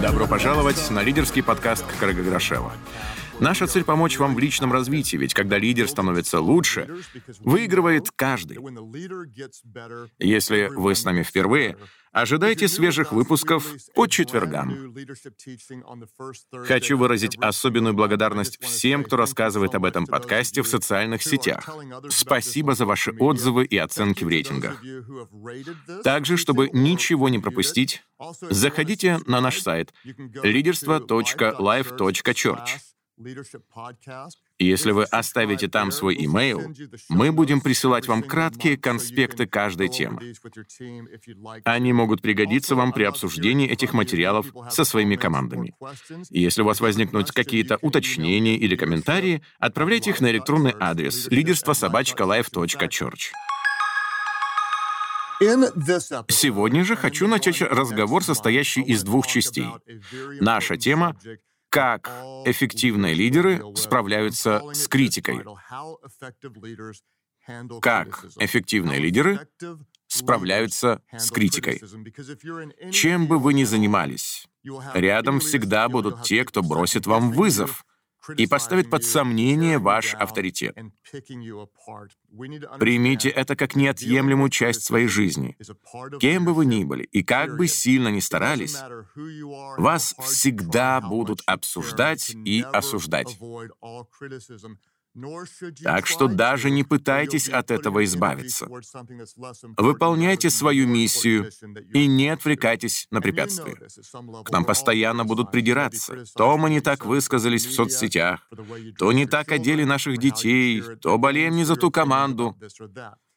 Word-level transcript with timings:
Добро 0.00 0.28
пожаловать 0.28 0.88
на 0.90 1.02
лидерский 1.02 1.42
подкаст 1.42 1.84
Крыга 1.98 2.22
Грошева. 2.22 2.70
Наша 3.40 3.66
цель— 3.66 3.84
помочь 3.86 4.18
вам 4.18 4.34
в 4.34 4.38
личном 4.38 4.72
развитии, 4.72 5.16
ведь 5.16 5.34
когда 5.34 5.58
лидер 5.58 5.88
становится 5.88 6.40
лучше, 6.40 6.88
выигрывает 7.40 8.10
каждый. 8.14 8.58
Если 10.18 10.70
вы 10.74 10.94
с 10.94 11.04
нами 11.04 11.22
впервые, 11.22 11.76
ожидайте 12.12 12.68
свежих 12.68 13.12
выпусков 13.12 13.70
по 13.94 14.06
четвергам. 14.06 14.94
Хочу 16.66 16.96
выразить 16.96 17.36
особенную 17.38 17.92
благодарность 17.94 18.62
всем, 18.62 19.04
кто 19.04 19.16
рассказывает 19.16 19.74
об 19.74 19.84
этом 19.84 20.06
подкасте 20.06 20.62
в 20.62 20.68
социальных 20.68 21.22
сетях. 21.22 21.68
Спасибо 22.10 22.74
за 22.74 22.86
ваши 22.86 23.10
отзывы 23.10 23.64
и 23.64 23.76
оценки 23.76 24.24
в 24.24 24.28
рейтингах. 24.28 24.80
Также, 26.02 26.36
чтобы 26.36 26.70
ничего 26.72 27.28
не 27.28 27.40
пропустить, 27.40 28.04
заходите 28.48 29.18
на 29.26 29.40
наш 29.40 29.60
сайт 29.60 29.92
leaderство.life.church. 30.04 32.93
Если 34.58 34.92
вы 34.92 35.04
оставите 35.04 35.68
там 35.68 35.90
свой 35.90 36.16
имейл, 36.24 36.62
мы 37.08 37.32
будем 37.32 37.60
присылать 37.60 38.08
вам 38.08 38.22
краткие 38.22 38.76
конспекты 38.76 39.46
каждой 39.46 39.88
темы. 39.88 40.34
Они 41.64 41.92
могут 41.92 42.22
пригодиться 42.22 42.74
вам 42.74 42.92
при 42.92 43.04
обсуждении 43.04 43.68
этих 43.68 43.92
материалов 43.92 44.46
со 44.70 44.84
своими 44.84 45.16
командами. 45.16 45.74
И 46.30 46.40
если 46.40 46.62
у 46.62 46.64
вас 46.64 46.80
возникнут 46.80 47.30
какие-то 47.30 47.78
уточнения 47.82 48.56
или 48.56 48.76
комментарии, 48.76 49.42
отправляйте 49.58 50.10
их 50.10 50.20
на 50.20 50.30
электронный 50.30 50.74
адрес 50.78 51.28
лидерство-собачка-life.church. 51.28 53.32
Сегодня 56.28 56.84
же 56.84 56.96
хочу 56.96 57.26
начать 57.26 57.60
разговор, 57.60 58.22
состоящий 58.22 58.82
из 58.82 59.02
двух 59.02 59.26
частей. 59.26 59.66
Наша 60.40 60.76
тема 60.76 61.16
как 61.74 62.08
эффективные 62.44 63.14
лидеры 63.14 63.60
справляются 63.74 64.62
с 64.72 64.86
критикой. 64.86 65.44
Как 67.82 68.26
эффективные 68.38 69.00
лидеры 69.00 69.48
справляются 70.06 71.02
с 71.10 71.32
критикой. 71.32 71.82
Чем 72.92 73.26
бы 73.26 73.40
вы 73.40 73.54
ни 73.54 73.64
занимались, 73.64 74.46
рядом 74.94 75.40
всегда 75.40 75.88
будут 75.88 76.22
те, 76.22 76.44
кто 76.44 76.62
бросит 76.62 77.06
вам 77.06 77.32
вызов, 77.32 77.84
и 78.36 78.46
поставит 78.46 78.90
под 78.90 79.04
сомнение 79.04 79.78
ваш 79.78 80.14
авторитет. 80.14 80.76
Примите 82.78 83.28
это 83.28 83.56
как 83.56 83.76
неотъемлемую 83.76 84.50
часть 84.50 84.82
своей 84.82 85.08
жизни. 85.08 85.56
Кем 86.20 86.44
бы 86.44 86.54
вы 86.54 86.66
ни 86.66 86.84
были 86.84 87.04
и 87.04 87.22
как 87.22 87.56
бы 87.56 87.68
сильно 87.68 88.08
ни 88.08 88.20
старались, 88.20 88.76
вас 89.76 90.14
всегда 90.20 91.00
будут 91.00 91.42
обсуждать 91.46 92.30
и 92.30 92.62
осуждать. 92.62 93.38
Так 95.82 96.06
что 96.06 96.26
даже 96.26 96.70
не 96.70 96.82
пытайтесь 96.82 97.48
от 97.48 97.70
этого 97.70 98.04
избавиться. 98.04 98.66
Выполняйте 99.76 100.50
свою 100.50 100.88
миссию 100.88 101.50
и 101.92 102.06
не 102.06 102.28
отвлекайтесь 102.30 103.06
на 103.10 103.20
препятствия. 103.20 103.76
К 104.44 104.50
нам 104.50 104.64
постоянно 104.64 105.24
будут 105.24 105.52
придираться. 105.52 106.24
То 106.36 106.56
мы 106.58 106.70
не 106.70 106.80
так 106.80 107.04
высказались 107.04 107.66
в 107.66 107.72
соцсетях, 107.72 108.48
то 108.98 109.12
не 109.12 109.26
так 109.26 109.52
одели 109.52 109.84
наших 109.84 110.18
детей, 110.18 110.82
то 111.00 111.16
болеем 111.18 111.54
не 111.54 111.64
за 111.64 111.76
ту 111.76 111.90
команду. 111.90 112.56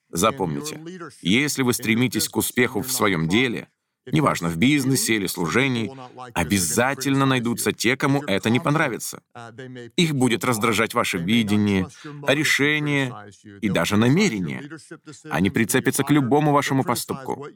Запомните, 0.09 0.80
если 1.22 1.64
вы 1.64 1.73
стремитесь 1.73 2.30
к 2.30 2.38
успеху 2.38 2.81
в 2.81 2.92
своем 2.92 3.28
деле, 3.28 3.70
неважно, 4.11 4.50
в 4.50 4.58
бизнесе 4.58 5.16
или 5.16 5.27
служении, 5.27 5.91
обязательно 6.33 7.25
найдутся 7.25 7.71
те, 7.71 7.98
кому 7.98 8.23
это 8.23 8.49
не 8.49 8.59
понравится. 8.59 9.21
Их 9.95 10.15
будет 10.15 10.43
раздражать 10.43 10.93
ваше 10.93 11.17
видение, 11.17 11.87
решение 12.27 13.14
и 13.61 13.70
даже 13.70 13.98
намерение. 13.98 14.70
Они 15.30 15.49
прицепятся 15.49 16.04
к 16.04 16.11
любому 16.11 16.52
вашему 16.52 16.83
поступку. 16.83 17.48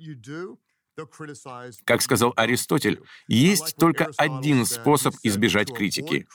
Как 1.85 2.01
сказал 2.01 2.33
Аристотель, 2.35 3.01
есть 3.27 3.75
только 3.77 4.09
один 4.17 4.65
способ 4.65 5.15
избежать 5.23 5.73
критики 5.73 6.27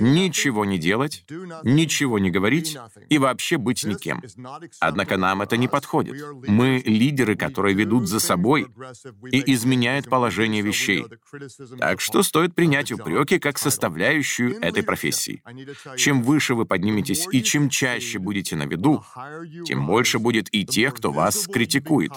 ничего 0.00 0.64
не 0.64 0.78
делать, 0.78 1.24
ничего 1.62 2.18
не 2.18 2.30
говорить 2.30 2.76
и 3.08 3.18
вообще 3.18 3.56
быть 3.56 3.84
никем. 3.84 4.22
Однако 4.80 5.16
нам 5.16 5.42
это 5.42 5.56
не 5.56 5.68
подходит. 5.68 6.16
Мы 6.46 6.82
лидеры, 6.84 7.36
которые 7.36 7.74
ведут 7.74 8.08
за 8.08 8.20
собой 8.20 8.66
и 9.30 9.52
изменяют 9.54 10.08
положение 10.08 10.62
вещей. 10.62 11.06
Так 11.78 12.00
что 12.00 12.22
стоит 12.22 12.54
принять 12.54 12.92
упреки 12.92 13.38
как 13.38 13.58
составляющую 13.58 14.60
этой 14.60 14.82
профессии. 14.82 15.42
Чем 15.96 16.22
выше 16.22 16.54
вы 16.54 16.66
подниметесь 16.66 17.26
и 17.30 17.42
чем 17.42 17.68
чаще 17.68 18.18
будете 18.18 18.56
на 18.56 18.64
виду, 18.64 19.04
тем 19.66 19.86
больше 19.86 20.18
будет 20.18 20.52
и 20.52 20.64
тех, 20.64 20.94
кто 20.94 21.12
вас 21.12 21.46
критикует. 21.46 22.12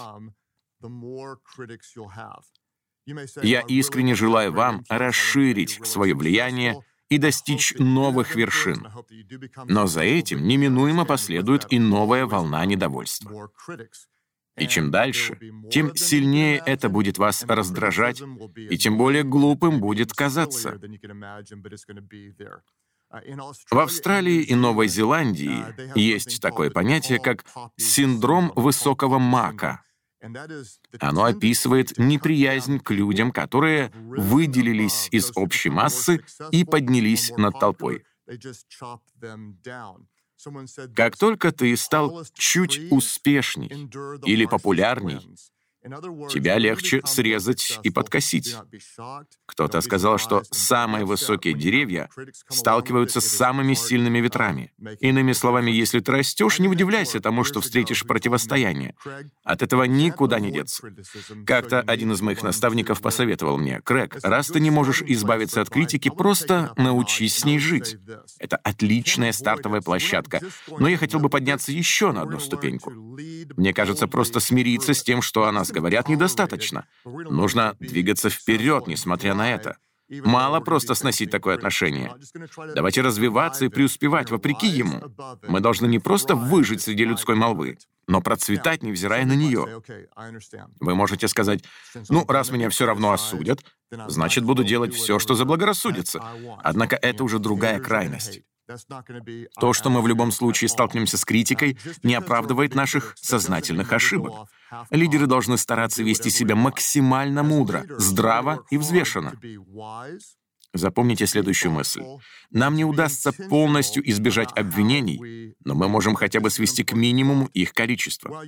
Я 3.42 3.62
искренне 3.62 4.16
желаю 4.16 4.52
вам 4.52 4.84
расширить 4.90 5.80
свое 5.86 6.14
влияние 6.14 6.84
и 7.10 7.18
достичь 7.18 7.74
новых 7.78 8.36
вершин. 8.36 8.88
Но 9.66 9.88
за 9.88 10.02
этим 10.02 10.48
неминуемо 10.48 11.06
последует 11.06 11.66
и 11.70 11.80
новая 11.80 12.26
волна 12.26 12.66
недовольства. 12.66 13.50
И 14.58 14.68
чем 14.68 14.90
дальше, 14.90 15.40
тем 15.72 15.96
сильнее 15.96 16.62
это 16.66 16.90
будет 16.90 17.18
вас 17.18 17.44
раздражать, 17.44 18.22
и 18.56 18.78
тем 18.78 18.98
более 18.98 19.24
глупым 19.24 19.80
будет 19.80 20.14
казаться. 20.14 20.80
В 23.72 23.80
Австралии 23.80 24.42
и 24.42 24.56
Новой 24.56 24.88
Зеландии 24.88 25.64
есть 25.98 26.42
такое 26.42 26.72
понятие, 26.72 27.20
как 27.20 27.46
синдром 27.78 28.52
высокого 28.56 29.20
мака— 29.20 29.82
оно 31.00 31.24
описывает 31.24 31.98
неприязнь 31.98 32.80
к 32.80 32.92
людям, 32.92 33.32
которые 33.32 33.92
выделились 33.94 35.10
из 35.12 35.32
общей 35.36 35.70
массы 35.70 36.22
и 36.52 36.66
поднялись 36.66 37.32
над 37.38 37.60
толпой. 37.60 38.04
Как 40.96 41.18
только 41.18 41.52
ты 41.52 41.76
стал 41.78 42.26
чуть 42.34 42.92
успешней 42.92 43.90
или 44.26 44.46
популярней, 44.46 45.20
тебя 46.30 46.58
легче 46.58 47.02
срезать 47.06 47.80
и 47.84 47.90
подкосить. 47.90 48.56
Кто-то 49.46 49.82
сказал, 49.82 50.18
что 50.18 50.44
самые 50.52 51.06
высокие 51.06 51.54
деревья 51.54 52.10
сталкиваются 52.50 53.22
с 53.22 53.28
самыми 53.28 53.74
сильными 53.74 54.20
ветрами. 54.20 54.72
Иными 55.00 55.32
словами, 55.34 55.72
если 55.72 56.00
ты 56.00 56.12
растешь, 56.12 56.60
не 56.60 56.68
удивляйся 56.68 57.20
тому, 57.20 57.44
что 57.44 57.62
встретишь 57.62 58.04
противостояние. 58.06 58.96
От 59.44 59.64
этого 59.64 59.84
никуда 59.84 60.40
не 60.40 60.52
деться. 60.52 60.88
Как-то 61.46 61.82
один 61.82 62.12
из 62.12 62.22
моих 62.22 62.44
наставников 62.44 63.02
посоветовал 63.02 63.58
мне, 63.58 63.82
«Крэг, 63.82 64.18
раз 64.24 64.48
ты 64.48 64.60
не 64.60 64.72
можешь 64.72 65.02
избавиться 65.02 65.62
от 65.62 65.70
критики, 65.70 66.10
просто 66.10 66.74
научись 66.78 67.38
с 67.38 67.46
ней 67.46 67.60
жить. 67.60 67.98
Это 68.40 68.58
отличная 68.58 69.32
стартовая 69.32 69.82
площадка, 69.82 70.42
но 70.80 70.88
я 70.88 70.98
хотел 70.98 71.20
бы 71.20 71.30
подняться 71.30 71.72
еще 71.72 72.12
на 72.12 72.22
одну 72.22 72.40
ступеньку. 72.40 72.92
Мне 73.56 73.74
кажется, 73.74 74.08
просто 74.08 74.40
смириться 74.40 74.94
с 74.94 75.04
тем, 75.04 75.22
что 75.22 75.46
она 75.46 75.66
говорят, 75.80 76.10
недостаточно. 76.10 76.86
Нужно 77.06 77.76
двигаться 77.80 78.30
вперед, 78.30 78.88
несмотря 78.88 79.34
на 79.34 79.52
это. 79.52 79.78
Мало 80.10 80.62
просто 80.62 80.96
сносить 80.96 81.32
такое 81.32 81.56
отношение. 81.56 82.14
Давайте 82.76 83.02
развиваться 83.02 83.66
и 83.66 83.70
преуспевать 83.70 84.32
вопреки 84.32 84.68
ему. 84.68 85.02
Мы 85.48 85.60
должны 85.60 85.88
не 85.88 86.00
просто 86.00 86.36
выжить 86.36 86.82
среди 86.82 87.04
людской 87.04 87.36
молвы, 87.36 87.78
но 88.08 88.22
процветать, 88.22 88.84
невзирая 88.84 89.26
на 89.26 89.34
нее. 89.34 89.82
Вы 90.80 90.96
можете 90.96 91.28
сказать, 91.28 91.64
ну, 92.10 92.26
раз 92.28 92.52
меня 92.52 92.70
все 92.70 92.86
равно 92.86 93.12
осудят, 93.12 93.60
значит, 94.08 94.46
буду 94.46 94.64
делать 94.64 94.94
все, 94.94 95.20
что 95.20 95.36
заблагорассудится. 95.36 96.24
Однако 96.64 96.96
это 96.96 97.24
уже 97.26 97.40
другая 97.40 97.80
крайность. 97.80 98.42
То, 99.60 99.74
что 99.74 99.90
мы 99.90 100.02
в 100.02 100.08
любом 100.08 100.32
случае 100.32 100.70
столкнемся 100.70 101.18
с 101.18 101.26
критикой, 101.26 101.78
не 102.04 102.16
оправдывает 102.16 102.76
наших 102.76 103.14
сознательных 103.16 103.94
ошибок. 103.94 104.50
Лидеры 104.90 105.28
должны 105.28 105.58
стараться 105.58 106.04
вести 106.04 106.30
себя 106.30 106.56
максимально 106.56 107.44
мудро, 107.44 107.86
здраво 107.98 108.66
и 108.70 108.78
взвешенно. 108.78 109.34
Запомните 110.74 111.26
следующую 111.28 111.72
мысль. 111.72 112.04
Нам 112.52 112.76
не 112.76 112.86
удастся 112.86 113.32
полностью 113.32 114.08
избежать 114.10 114.50
обвинений, 114.56 115.56
но 115.64 115.76
мы 115.76 115.88
можем 115.88 116.16
хотя 116.16 116.40
бы 116.40 116.50
свести 116.50 116.84
к 116.84 116.94
минимуму 116.94 117.48
их 117.54 117.74
количество. 117.74 118.44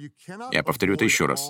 Я 0.51 0.63
повторю 0.63 0.95
это 0.95 1.05
еще 1.05 1.25
раз. 1.25 1.49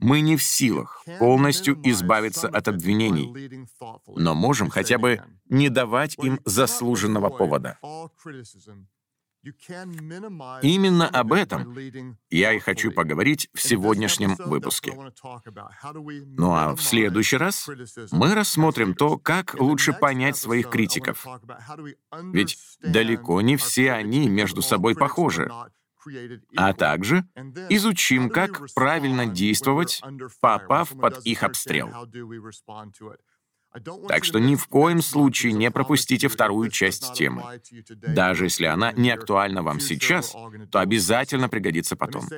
Мы 0.00 0.20
не 0.20 0.36
в 0.36 0.42
силах 0.42 1.04
полностью 1.18 1.80
избавиться 1.84 2.48
от 2.48 2.68
обвинений, 2.68 3.66
но 4.06 4.34
можем 4.34 4.70
хотя 4.70 4.98
бы 4.98 5.22
не 5.48 5.68
давать 5.68 6.16
им 6.18 6.40
заслуженного 6.44 7.30
повода. 7.30 7.78
Именно 10.62 11.08
об 11.08 11.32
этом 11.32 11.76
я 12.30 12.52
и 12.52 12.58
хочу 12.60 12.92
поговорить 12.92 13.48
в 13.52 13.60
сегодняшнем 13.60 14.36
выпуске. 14.36 14.92
Ну 16.36 16.52
а 16.52 16.76
в 16.76 16.82
следующий 16.82 17.36
раз 17.36 17.68
мы 18.12 18.34
рассмотрим 18.34 18.94
то, 18.94 19.18
как 19.18 19.54
лучше 19.58 19.92
понять 19.92 20.36
своих 20.36 20.70
критиков. 20.70 21.26
Ведь 22.32 22.58
далеко 22.80 23.40
не 23.40 23.56
все 23.56 23.92
они 23.92 24.28
между 24.28 24.62
собой 24.62 24.94
похожи. 24.94 25.50
А 26.56 26.72
также 26.72 27.24
изучим, 27.68 28.28
как 28.30 28.60
правильно 28.74 29.26
действовать, 29.26 30.02
попав 30.40 30.90
под 30.90 31.24
их 31.24 31.42
обстрел. 31.42 31.90
Так 34.08 34.24
что 34.24 34.38
ни 34.38 34.54
в 34.54 34.66
коем 34.66 35.00
случае 35.02 35.52
не 35.52 35.70
пропустите 35.70 36.28
вторую 36.28 36.70
часть 36.70 37.14
темы. 37.14 37.60
Даже 37.88 38.44
если 38.44 38.66
она 38.66 38.92
не 38.92 39.10
актуальна 39.10 39.62
вам 39.62 39.80
сейчас, 39.80 40.34
то 40.70 40.80
обязательно 40.80 41.48
пригодится 41.48 41.96
потом. 41.96 42.28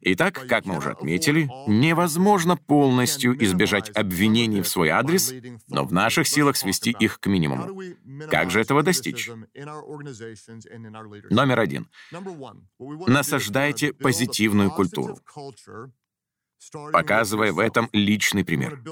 Итак, 0.00 0.46
как 0.48 0.64
мы 0.66 0.78
уже 0.78 0.92
отметили, 0.92 1.48
невозможно 1.66 2.56
полностью 2.56 3.42
избежать 3.44 3.90
обвинений 3.90 4.62
в 4.62 4.68
свой 4.68 4.88
адрес, 4.90 5.32
но 5.68 5.84
в 5.84 5.92
наших 5.92 6.26
силах 6.28 6.56
свести 6.56 6.90
их 6.98 7.20
к 7.20 7.26
минимуму. 7.26 7.80
Как 8.30 8.50
же 8.50 8.60
этого 8.60 8.82
достичь? 8.82 9.28
Номер 11.30 11.60
один. 11.60 11.88
Насаждайте 12.78 13.92
позитивную 13.92 14.70
культуру 14.70 15.18
показывая 16.92 17.52
в 17.52 17.58
этом 17.58 17.88
личный 17.92 18.44
пример. 18.44 18.82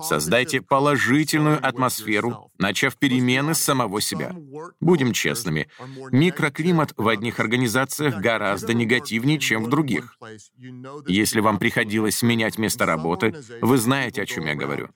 Создайте 0.00 0.60
положительную 0.60 1.64
атмосферу, 1.64 2.50
начав 2.58 2.96
перемены 2.96 3.54
самого 3.54 4.00
себя. 4.00 4.34
Будем 4.80 5.12
честными, 5.12 5.68
микроклимат 6.10 6.94
в 6.96 7.08
одних 7.08 7.40
организациях 7.40 8.16
гораздо 8.16 8.74
негативнее, 8.74 9.38
чем 9.38 9.64
в 9.64 9.68
других. 9.68 10.16
Если 11.06 11.40
вам 11.40 11.58
приходилось 11.58 12.22
менять 12.22 12.58
место 12.58 12.86
работы, 12.86 13.34
вы 13.60 13.78
знаете, 13.78 14.22
о 14.22 14.26
чем 14.26 14.46
я 14.46 14.54
говорю. 14.54 14.88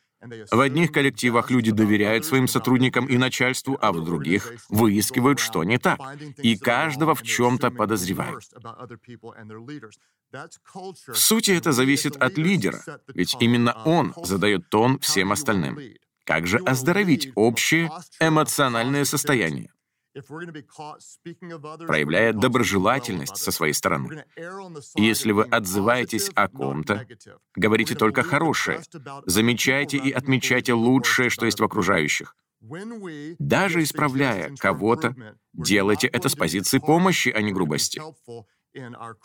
В 0.51 0.61
одних 0.61 0.93
коллективах 0.93 1.51
люди 1.51 1.71
доверяют 1.71 2.25
своим 2.25 2.49
сотрудникам 2.49 3.07
и 3.07 3.17
начальству, 3.17 3.79
а 3.81 3.93
в 3.93 4.03
других 4.03 4.53
выискивают, 4.69 5.39
что 5.39 5.63
не 5.63 5.79
так, 5.79 6.01
и 6.39 6.57
каждого 6.57 7.15
в 7.15 7.23
чем-то 7.23 7.71
подозревают. 7.71 8.45
В 11.09 11.17
сути, 11.17 11.51
это 11.53 11.73
зависит 11.73 12.17
от 12.17 12.37
лидера, 12.39 12.83
ведь 13.15 13.37
именно 13.41 13.73
он 13.85 14.15
задает 14.23 14.69
тон 14.71 14.99
всем 15.01 15.33
остальным. 15.33 15.79
Как 16.25 16.47
же 16.47 16.59
оздоровить 16.59 17.31
общее 17.35 17.91
эмоциональное 18.21 19.05
состояние? 19.05 19.71
проявляя 21.87 22.33
доброжелательность 22.33 23.37
со 23.37 23.51
своей 23.51 23.75
стороны. 23.75 24.25
Если 24.95 25.33
вы 25.33 25.45
отзываетесь 25.45 26.31
о 26.35 26.49
ком-то, 26.49 27.07
говорите 27.55 27.95
только 27.95 28.23
хорошее, 28.23 28.81
замечайте 29.27 29.99
и 29.99 30.11
отмечайте 30.11 30.73
лучшее, 30.73 31.29
что 31.29 31.45
есть 31.45 31.61
в 31.61 31.65
окружающих. 31.65 32.35
Даже 33.39 33.83
исправляя 33.83 34.55
кого-то, 34.57 35.15
делайте 35.53 36.07
это 36.09 36.29
с 36.29 36.35
позиции 36.35 36.79
помощи, 36.79 37.29
а 37.29 37.43
не 37.43 37.53
грубости. 37.53 38.01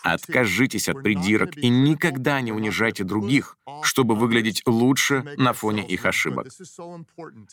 Откажитесь 0.03 0.89
от 0.89 1.03
придирок 1.03 1.57
и 1.57 1.69
никогда 1.69 2.41
не 2.41 2.51
унижайте 2.51 3.03
других, 3.03 3.57
чтобы 3.83 4.15
выглядеть 4.15 4.61
лучше 4.65 5.23
на 5.37 5.53
фоне 5.53 5.85
их 5.85 6.05
ошибок. 6.05 6.47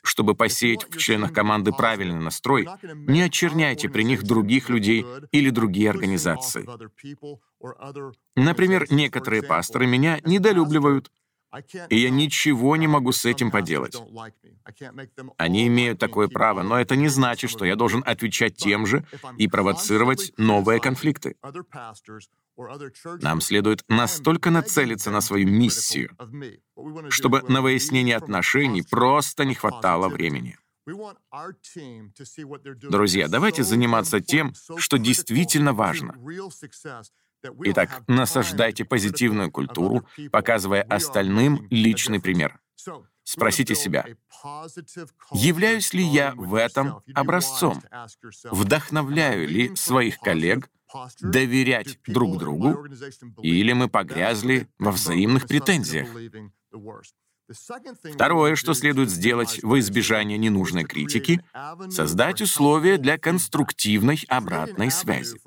Чтобы 0.02 0.34
посеять 0.34 0.86
в 0.88 0.96
членах 0.98 1.32
команды 1.32 1.72
правильный 1.72 2.20
настрой, 2.20 2.68
не 2.94 3.22
очерняйте 3.22 3.88
при 3.88 4.02
них 4.02 4.24
других 4.24 4.68
людей 4.68 5.04
или 5.32 5.50
другие 5.50 5.90
организации. 5.90 6.68
Например, 8.36 8.86
некоторые 8.90 9.42
пасторы 9.42 9.86
меня 9.86 10.20
недолюбливают, 10.24 11.10
и 11.88 11.96
я 11.96 12.10
ничего 12.10 12.76
не 12.76 12.86
могу 12.86 13.12
с 13.12 13.24
этим 13.24 13.50
поделать. 13.50 13.96
Они 15.36 15.66
имеют 15.66 15.98
такое 15.98 16.28
право, 16.28 16.62
но 16.62 16.78
это 16.78 16.96
не 16.96 17.08
значит, 17.08 17.50
что 17.50 17.64
я 17.64 17.76
должен 17.76 18.02
отвечать 18.06 18.56
тем 18.56 18.86
же 18.86 19.04
и 19.38 19.48
провоцировать 19.48 20.32
новые 20.36 20.80
конфликты. 20.80 21.36
Нам 23.22 23.40
следует 23.40 23.84
настолько 23.88 24.50
нацелиться 24.50 25.10
на 25.10 25.20
свою 25.20 25.48
миссию, 25.48 26.10
чтобы 27.08 27.42
на 27.42 27.62
выяснение 27.62 28.16
отношений 28.16 28.82
просто 28.82 29.44
не 29.44 29.54
хватало 29.54 30.08
времени. 30.08 30.58
Друзья, 32.90 33.28
давайте 33.28 33.62
заниматься 33.62 34.20
тем, 34.20 34.54
что 34.78 34.96
действительно 34.96 35.72
важно. 35.72 36.14
Итак, 37.64 38.02
насаждайте 38.06 38.84
позитивную 38.84 39.50
культуру, 39.50 40.06
показывая 40.32 40.82
остальным 40.82 41.66
личный 41.70 42.20
пример. 42.20 42.60
Спросите 43.22 43.74
себя, 43.74 44.06
являюсь 45.32 45.92
ли 45.92 46.02
я 46.02 46.32
в 46.34 46.54
этом 46.54 47.02
образцом? 47.14 47.82
Вдохновляю 48.44 49.46
ли 49.46 49.76
своих 49.76 50.18
коллег 50.18 50.70
доверять 51.20 51.98
друг 52.06 52.38
другу? 52.38 52.86
Или 53.42 53.72
мы 53.74 53.88
погрязли 53.88 54.68
во 54.78 54.92
взаимных 54.92 55.46
претензиях? 55.46 56.08
Второе, 58.14 58.56
что 58.56 58.74
следует 58.74 59.10
сделать 59.10 59.60
во 59.62 59.78
избежание 59.78 60.36
ненужной 60.36 60.84
критики, 60.84 61.40
создать 61.88 62.42
условия 62.42 62.98
для 62.98 63.18
конструктивной 63.18 64.24
обратной 64.28 64.90
связи. 64.90 65.38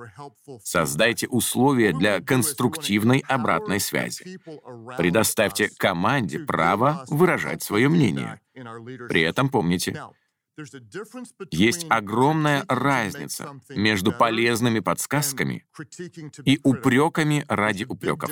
Создайте 0.64 1.28
условия 1.28 1.94
для 1.94 2.20
конструктивной 2.20 3.24
обратной 3.28 3.80
связи. 3.80 4.40
Предоставьте 4.98 5.70
команде 5.78 6.40
право 6.40 7.06
выражать 7.08 7.62
свое 7.62 7.88
мнение. 7.90 8.40
При 8.54 9.22
этом 9.22 9.50
помните, 9.50 10.02
есть 11.52 11.86
огромная 11.90 12.66
разница 12.68 13.60
между 13.70 14.12
полезными 14.12 14.80
подсказками 14.80 15.66
и 16.46 16.60
упреками 16.64 17.46
ради 17.48 17.86
упреков. 17.86 18.30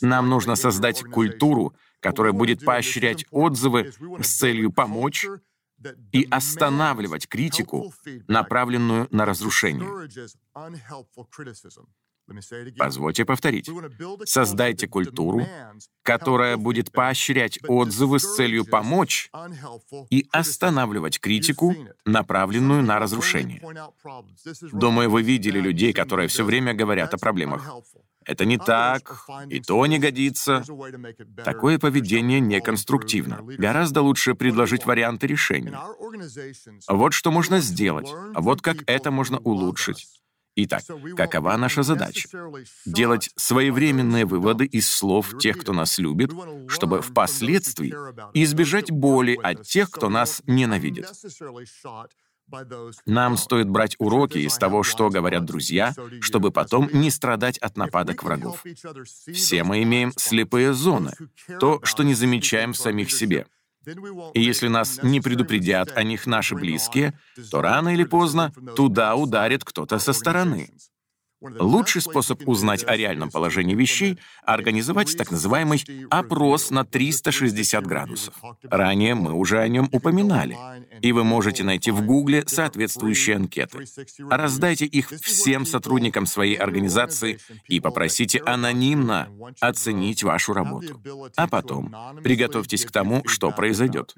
Нам 0.00 0.28
нужно 0.28 0.56
создать 0.56 1.02
культуру, 1.04 1.74
которая 2.00 2.32
будет 2.32 2.64
поощрять 2.64 3.24
отзывы 3.30 3.92
с 4.20 4.38
целью 4.38 4.72
помочь 4.72 5.26
и 6.12 6.26
останавливать 6.30 7.28
критику, 7.28 7.92
направленную 8.26 9.08
на 9.10 9.24
разрушение. 9.24 9.88
Позвольте 12.76 13.24
повторить. 13.24 13.70
Создайте 14.24 14.86
культуру, 14.86 15.46
которая 16.02 16.56
будет 16.56 16.92
поощрять 16.92 17.58
отзывы 17.66 18.18
с 18.18 18.36
целью 18.36 18.64
помочь 18.64 19.30
и 20.10 20.26
останавливать 20.32 21.20
критику, 21.20 21.74
направленную 22.04 22.82
на 22.82 22.98
разрушение. 22.98 23.62
Думаю, 24.72 25.10
вы 25.10 25.22
видели 25.22 25.60
людей, 25.60 25.92
которые 25.92 26.28
все 26.28 26.44
время 26.44 26.74
говорят 26.74 27.14
о 27.14 27.18
проблемах. 27.18 27.68
Это 28.24 28.44
не 28.44 28.58
так, 28.58 29.26
и 29.48 29.58
то 29.58 29.86
не 29.86 29.98
годится. 29.98 30.62
Такое 31.44 31.78
поведение 31.78 32.40
неконструктивно. 32.40 33.38
Гораздо 33.42 34.02
лучше 34.02 34.34
предложить 34.34 34.84
варианты 34.84 35.26
решения. 35.26 35.78
Вот 36.88 37.14
что 37.14 37.30
можно 37.30 37.60
сделать, 37.60 38.08
вот 38.34 38.60
как 38.60 38.76
это 38.86 39.10
можно 39.10 39.38
улучшить. 39.38 40.06
Итак, 40.60 40.82
какова 41.16 41.56
наша 41.56 41.84
задача? 41.84 42.28
Делать 42.84 43.30
своевременные 43.36 44.24
выводы 44.24 44.64
из 44.64 44.88
слов 44.92 45.38
тех, 45.38 45.56
кто 45.58 45.72
нас 45.72 45.98
любит, 45.98 46.32
чтобы 46.66 47.00
впоследствии 47.00 47.94
избежать 48.34 48.90
боли 48.90 49.38
от 49.40 49.62
тех, 49.62 49.88
кто 49.88 50.08
нас 50.08 50.42
ненавидит. 50.46 51.12
Нам 53.06 53.36
стоит 53.36 53.68
брать 53.68 53.94
уроки 54.00 54.38
из 54.38 54.56
того, 54.56 54.82
что 54.82 55.10
говорят 55.10 55.44
друзья, 55.44 55.94
чтобы 56.20 56.50
потом 56.50 56.88
не 56.92 57.12
страдать 57.12 57.58
от 57.58 57.76
нападок 57.76 58.24
врагов. 58.24 58.64
Все 59.32 59.62
мы 59.62 59.84
имеем 59.84 60.12
слепые 60.16 60.72
зоны, 60.72 61.12
то, 61.60 61.80
что 61.84 62.02
не 62.02 62.14
замечаем 62.14 62.72
в 62.72 62.78
самих 62.78 63.12
себе. 63.12 63.46
И 64.34 64.40
если 64.40 64.68
нас 64.68 65.00
не 65.02 65.20
предупредят 65.20 65.96
о 65.96 66.02
них 66.02 66.26
наши 66.26 66.54
близкие, 66.54 67.18
то 67.50 67.62
рано 67.62 67.90
или 67.90 68.04
поздно 68.04 68.52
туда 68.76 69.14
ударит 69.16 69.64
кто-то 69.64 69.98
со 69.98 70.12
стороны. 70.12 70.70
Лучший 71.40 72.02
способ 72.02 72.48
узнать 72.48 72.84
о 72.84 72.96
реальном 72.96 73.30
положении 73.30 73.74
вещей— 73.74 74.18
организовать 74.44 75.16
так 75.16 75.30
называемый 75.30 75.84
опрос 76.10 76.70
на 76.70 76.84
360 76.84 77.86
градусов. 77.86 78.34
Ранее 78.64 79.14
мы 79.14 79.32
уже 79.32 79.60
о 79.60 79.68
нем 79.68 79.88
упоминали, 79.92 80.56
и 81.00 81.12
вы 81.12 81.22
можете 81.22 81.62
найти 81.62 81.92
в 81.92 82.04
Гугле 82.04 82.42
соответствующие 82.46 83.36
анкеты. 83.36 83.84
Раздайте 84.28 84.86
их 84.86 85.10
всем 85.10 85.64
сотрудникам 85.64 86.26
своей 86.26 86.56
организации 86.56 87.38
и 87.68 87.78
попросите 87.78 88.40
анонимно 88.40 89.28
оценить 89.60 90.24
вашу 90.24 90.54
работу. 90.54 91.00
А 91.36 91.46
потом 91.46 91.94
приготовьтесь 92.24 92.84
к 92.84 92.90
тому, 92.90 93.22
что 93.28 93.52
произойдет. 93.52 94.12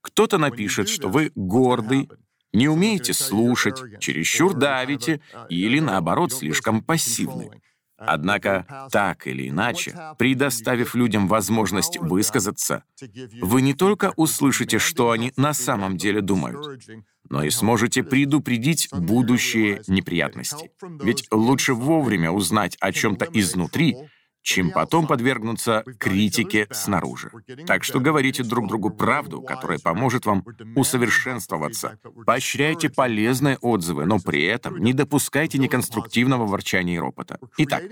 Кто-то 0.00 0.38
напишет, 0.38 0.88
что 0.88 1.08
вы 1.08 1.32
гордый, 1.34 2.08
Не 2.56 2.68
умеете 2.68 3.12
слушать, 3.12 3.82
чересчур 4.00 4.54
давите 4.54 5.20
или, 5.50 5.78
наоборот, 5.78 6.32
слишком 6.32 6.82
пассивны. 6.82 7.50
Однако, 7.98 8.88
так 8.90 9.26
или 9.26 9.50
иначе, 9.50 9.94
предоставив 10.18 10.94
людям 10.94 11.28
возможность 11.28 11.98
высказаться, 11.98 12.84
вы 13.42 13.60
не 13.60 13.74
только 13.74 14.14
услышите, 14.16 14.78
что 14.78 15.10
они 15.10 15.34
на 15.36 15.52
самом 15.52 15.98
деле 15.98 16.22
думают, 16.22 16.82
но 17.28 17.42
и 17.42 17.50
сможете 17.50 18.02
предупредить 18.02 18.88
будущие 18.90 19.82
неприятности. 19.86 20.70
Ведь 21.02 21.26
лучше 21.30 21.74
вовремя 21.74 22.30
узнать 22.30 22.78
о 22.80 22.90
чем-то 22.90 23.26
изнутри, 23.34 23.96
чем 24.46 24.70
потом 24.70 25.08
подвергнуться 25.08 25.82
критике 25.98 26.68
снаружи. 26.70 27.32
Так 27.66 27.82
что 27.82 27.98
говорите 27.98 28.44
друг 28.44 28.68
другу 28.68 28.90
правду, 28.90 29.42
которая 29.42 29.80
поможет 29.80 30.24
вам 30.24 30.44
усовершенствоваться. 30.76 31.98
Поощряйте 32.24 32.88
полезные 32.88 33.58
отзывы, 33.60 34.06
но 34.06 34.20
при 34.20 34.44
этом 34.44 34.78
не 34.78 34.92
допускайте 34.92 35.58
неконструктивного 35.58 36.46
ворчания 36.46 36.94
и 36.94 36.98
ропота. 37.00 37.40
Итак, 37.58 37.82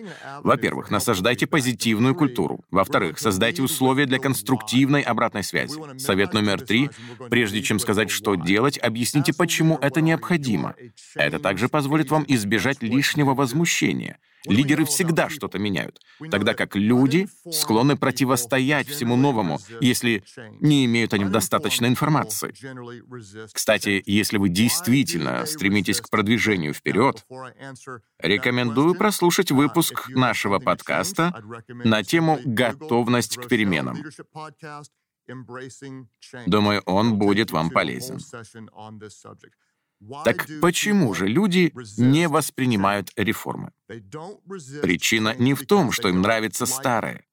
во-первых, 0.45 0.93
насаждайте 0.93 1.49
позитивную 1.49 2.15
культуру. 2.15 2.61
Во-вторых, 2.71 3.19
создайте 3.19 3.61
условия 3.61 4.07
для 4.07 4.21
конструктивной 4.21 5.03
обратной 5.03 5.43
связи. 5.43 5.77
Совет 5.99 6.35
номер 6.35 6.61
три. 6.61 6.89
Прежде 7.31 7.63
чем 7.63 7.81
сказать, 7.81 8.11
что 8.11 8.37
делать, 8.37 8.79
объясните, 8.79 9.33
почему 9.37 9.77
это 9.83 10.01
необходимо. 10.01 10.77
Это 11.17 11.41
также 11.41 11.69
позволит 11.69 12.13
вам 12.13 12.25
избежать 12.29 12.81
лишнего 12.81 13.35
возмущения— 13.35 14.19
Лидеры 14.47 14.85
всегда 14.85 15.29
что-то 15.29 15.59
меняют, 15.59 16.01
тогда 16.31 16.55
как 16.55 16.77
люди 16.77 17.29
склонны 17.51 17.97
противостоять 17.97 18.89
всему 18.89 19.17
новому, 19.17 19.59
если 19.81 20.25
не 20.61 20.85
имеют 20.85 21.15
о 21.15 21.19
нем 21.19 21.31
достаточно 21.31 21.87
информации. 21.87 22.55
Кстати, 23.53 24.03
если 24.05 24.39
вы 24.39 24.49
действительно 24.49 25.47
стремитесь 25.47 26.01
к 26.01 26.11
продвижению 26.11 26.75
вперед, 26.75 27.25
рекомендую 28.19 28.95
прослушать 28.95 29.51
выпуск 29.51 30.09
нашего 30.09 30.59
подкаста 30.59 31.43
на 31.69 32.03
тему 32.03 32.39
«Готовность 32.45 33.37
к 33.37 33.49
переменам». 33.49 34.03
Думаю, 36.47 36.83
он 36.85 37.19
будет 37.19 37.51
вам 37.51 37.71
полезен. 37.71 38.19
Так 40.25 40.47
почему 40.61 41.15
же 41.15 41.29
люди 41.29 41.73
не 41.99 42.29
воспринимают 42.29 43.11
реформы? 43.17 43.73
Причина 43.87 45.35
не 45.39 45.55
в 45.55 45.67
том, 45.67 45.93
что 45.93 46.09
им 46.09 46.23
нравится 46.23 46.67
старое. 46.67 47.25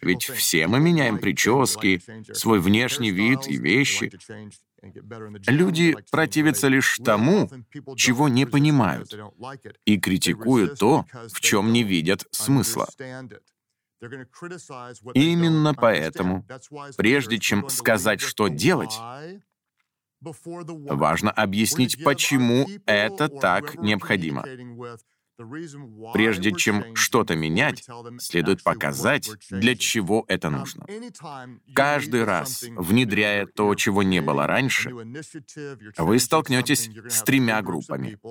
Ведь 0.00 0.24
все 0.24 0.66
мы 0.68 0.78
меняем 0.78 1.18
прически, 1.18 2.00
свой 2.32 2.60
внешний 2.60 3.10
вид 3.10 3.46
и 3.48 3.56
вещи. 3.56 4.12
Люди 5.48 5.96
противятся 6.10 6.68
лишь 6.68 6.98
тому, 6.98 7.50
чего 7.96 8.28
не 8.28 8.46
понимают, 8.46 9.12
и 9.84 9.98
критикуют 9.98 10.78
то, 10.78 11.04
в 11.32 11.40
чем 11.40 11.72
не 11.72 11.82
видят 11.82 12.26
смысла. 12.30 12.88
Именно 15.14 15.74
поэтому, 15.74 16.46
прежде 16.96 17.38
чем 17.38 17.68
сказать, 17.68 18.20
что 18.20 18.48
делать, 18.48 18.94
Важно 20.24 21.30
объяснить, 21.30 22.02
почему 22.04 22.68
это 22.86 23.28
так 23.28 23.76
необходимо. 23.76 24.44
Прежде 26.12 26.52
чем 26.52 26.94
что-то 26.94 27.34
менять, 27.34 27.84
следует 28.18 28.62
показать, 28.62 29.30
для 29.50 29.76
чего 29.76 30.24
это 30.28 30.48
нужно. 30.48 30.86
Каждый 31.74 32.24
раз, 32.24 32.64
внедряя 32.76 33.46
то, 33.46 33.74
чего 33.74 34.02
не 34.02 34.20
было 34.20 34.46
раньше, 34.46 34.90
вы 35.98 36.18
столкнетесь 36.20 36.88
с 37.08 37.22
тремя 37.22 37.60
группами— 37.62 38.18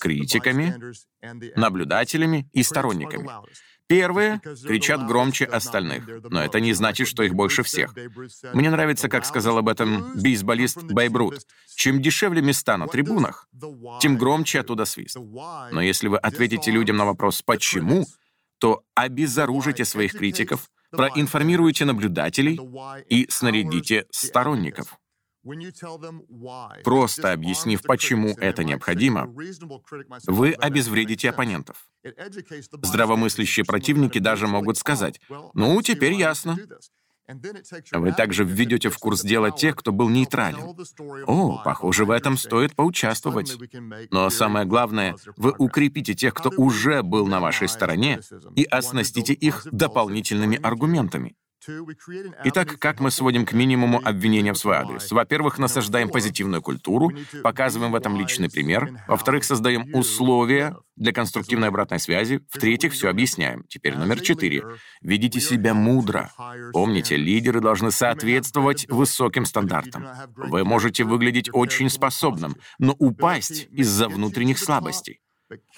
критиками, 0.00 0.74
наблюдателями 1.58 2.48
и 2.52 2.62
сторонниками. 2.62 3.28
Первые 3.88 4.40
кричат 4.40 5.06
громче 5.06 5.44
остальных, 5.44 6.08
но 6.30 6.42
это 6.42 6.60
не 6.60 6.72
значит, 6.72 7.06
что 7.06 7.22
их 7.22 7.34
больше 7.34 7.62
всех. 7.62 7.94
Мне 8.52 8.70
нравится, 8.70 9.08
как 9.08 9.24
сказал 9.24 9.58
об 9.58 9.68
этом 9.68 10.12
бейсболист 10.14 10.82
Бейбрут. 10.82 11.46
Чем 11.76 12.02
дешевле 12.02 12.42
места 12.42 12.76
на 12.76 12.88
трибунах, 12.88 13.48
тем 14.00 14.16
громче 14.16 14.60
оттуда 14.60 14.86
свист. 14.86 15.16
Но 15.16 15.80
если 15.80 16.08
вы 16.08 16.18
ответите 16.18 16.70
людям 16.70 16.96
на 16.96 17.04
вопрос 17.04 17.42
«почему?», 17.42 18.06
то 18.58 18.82
обезоружите 18.94 19.84
своих 19.84 20.12
критиков, 20.12 20.70
проинформируйте 20.90 21.84
наблюдателей 21.84 22.58
и 23.08 23.26
снарядите 23.28 24.06
сторонников. 24.10 24.98
Просто 26.84 27.32
объяснив, 27.32 27.82
почему 27.82 28.28
это 28.38 28.64
необходимо, 28.64 29.32
вы 30.26 30.52
обезвредите 30.52 31.30
оппонентов. 31.30 31.88
Здравомыслящие 32.82 33.64
противники 33.64 34.18
даже 34.18 34.46
могут 34.46 34.76
сказать, 34.78 35.20
«Ну, 35.54 35.80
теперь 35.82 36.14
ясно». 36.14 36.56
Вы 37.92 38.12
также 38.12 38.44
введете 38.44 38.88
в 38.88 38.98
курс 38.98 39.22
дела 39.22 39.50
тех, 39.50 39.74
кто 39.76 39.90
был 39.92 40.08
нейтрален. 40.08 40.76
О, 41.26 41.60
похоже, 41.64 42.04
в 42.04 42.10
этом 42.10 42.36
стоит 42.36 42.76
поучаствовать. 42.76 43.56
Но 44.10 44.30
самое 44.30 44.64
главное, 44.64 45.16
вы 45.36 45.52
укрепите 45.58 46.14
тех, 46.14 46.34
кто 46.34 46.50
уже 46.56 47.02
был 47.02 47.26
на 47.26 47.40
вашей 47.40 47.68
стороне, 47.68 48.20
и 48.54 48.64
оснастите 48.64 49.32
их 49.32 49.66
дополнительными 49.72 50.56
аргументами. 50.62 51.34
Итак, 52.44 52.78
как 52.78 53.00
мы 53.00 53.10
сводим 53.10 53.44
к 53.46 53.52
минимуму 53.52 54.00
обвинения 54.04 54.52
в 54.52 54.58
свой 54.58 54.76
адрес? 54.76 55.10
Во-первых, 55.10 55.58
насаждаем 55.58 56.08
позитивную 56.08 56.62
культуру, 56.62 57.12
показываем 57.42 57.92
в 57.92 57.94
этом 57.94 58.16
личный 58.16 58.50
пример. 58.50 59.02
Во-вторых, 59.08 59.44
создаем 59.44 59.94
условия 59.94 60.76
для 60.96 61.12
конструктивной 61.12 61.68
обратной 61.68 61.98
связи. 61.98 62.40
В-третьих, 62.50 62.92
все 62.92 63.08
объясняем. 63.08 63.64
Теперь 63.68 63.96
номер 63.96 64.20
четыре. 64.20 64.62
Ведите 65.02 65.40
себя 65.40 65.74
мудро. 65.74 66.30
Помните, 66.72 67.16
лидеры 67.16 67.60
должны 67.60 67.90
соответствовать 67.90 68.88
высоким 68.88 69.44
стандартам. 69.44 70.06
Вы 70.34 70.64
можете 70.64 71.04
выглядеть 71.04 71.50
очень 71.52 71.90
способным, 71.90 72.56
но 72.78 72.94
упасть 72.98 73.68
из-за 73.70 74.08
внутренних 74.08 74.58
слабостей. 74.58 75.20